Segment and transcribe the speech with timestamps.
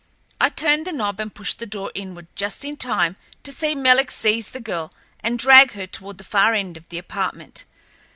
[0.39, 4.09] I turned the knob and pushed the door inward just in time to see Menelek
[4.09, 7.65] seize the girl and drag her toward the far end of the apartment.